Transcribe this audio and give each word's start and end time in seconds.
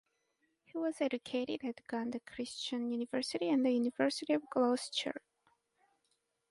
He 0.65 0.79
was 0.79 0.99
educated 0.99 1.63
at 1.63 1.79
Uganda 1.81 2.19
Christian 2.21 2.89
University 2.89 3.49
and 3.49 3.63
the 3.63 3.69
University 3.71 4.33
of 4.33 4.41
Gloucestershire. 4.49 5.21